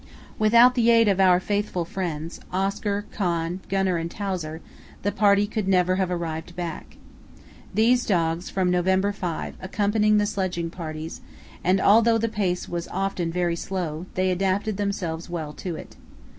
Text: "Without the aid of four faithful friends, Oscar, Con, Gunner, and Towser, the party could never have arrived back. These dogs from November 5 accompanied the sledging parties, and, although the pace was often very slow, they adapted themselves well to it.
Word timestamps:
"Without 0.39 0.73
the 0.73 0.89
aid 0.89 1.07
of 1.07 1.19
four 1.19 1.39
faithful 1.39 1.85
friends, 1.85 2.39
Oscar, 2.51 3.05
Con, 3.11 3.59
Gunner, 3.69 3.97
and 3.97 4.09
Towser, 4.09 4.59
the 5.03 5.11
party 5.11 5.45
could 5.45 5.67
never 5.67 5.97
have 5.97 6.09
arrived 6.09 6.55
back. 6.55 6.97
These 7.71 8.07
dogs 8.07 8.49
from 8.49 8.71
November 8.71 9.11
5 9.11 9.57
accompanied 9.61 10.17
the 10.17 10.25
sledging 10.25 10.71
parties, 10.71 11.21
and, 11.63 11.79
although 11.79 12.17
the 12.17 12.27
pace 12.29 12.67
was 12.67 12.87
often 12.87 13.31
very 13.31 13.55
slow, 13.55 14.07
they 14.15 14.31
adapted 14.31 14.77
themselves 14.77 15.29
well 15.29 15.53
to 15.53 15.75
it. 15.75 15.95